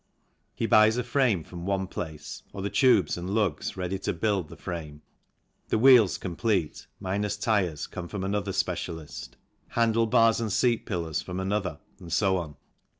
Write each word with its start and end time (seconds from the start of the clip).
He 0.55 0.65
buys 0.65 0.97
a 0.97 1.03
frame 1.03 1.43
from 1.43 1.67
one 1.67 1.85
place, 1.85 2.41
or 2.53 2.63
the 2.63 2.71
tubes 2.71 3.17
and 3.17 3.35
lugs 3.35 3.77
ready 3.77 3.99
to 3.99 4.13
build 4.13 4.49
the 4.49 4.57
frame, 4.57 5.03
the 5.69 5.77
wheels 5.77 6.17
complete, 6.17 6.87
minus 6.99 7.37
tyres, 7.37 7.85
come 7.85 8.07
from 8.07 8.23
another 8.23 8.51
specialist; 8.51 9.37
handlebars 9.67 10.41
and 10.41 10.51
seat 10.51 10.87
pillars 10.87 11.21
from 11.21 11.39
another, 11.39 11.77
and 11.99 12.11
so 12.11 12.37
on. 12.37 12.55